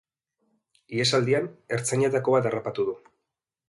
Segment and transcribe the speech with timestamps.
[0.95, 1.47] Ihesaldian,
[1.79, 3.01] ertzainetako bat harrapatu du.